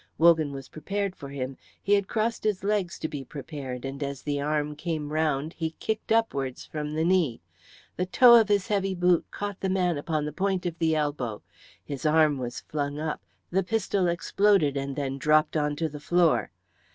[0.17, 4.23] Wogan was prepared for him; he had crossed his legs to be prepared, and as
[4.23, 7.39] the arm came round he kicked upwards from the knee.
[7.97, 11.43] The toe of his heavy boot caught the man upon the point of the elbow.
[11.85, 16.49] His arm was flung up; the pistol exploded and then dropped onto the floor.